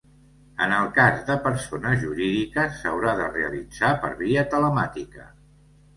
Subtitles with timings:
[0.65, 5.29] En el cas de persones jurídiques s'haurà de realitzar per via telemàtica.